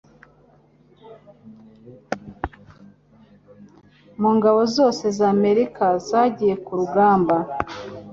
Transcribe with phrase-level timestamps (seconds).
[4.19, 7.35] mu ngabo zose z'Amerika zagiye ku rugamba